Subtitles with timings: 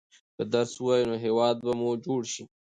[0.35, 2.43] که درس ووايئ نو هېواد به مو جوړ شي.